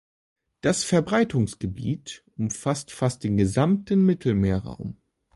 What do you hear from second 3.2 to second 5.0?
den gesamten Mittelmeerraum.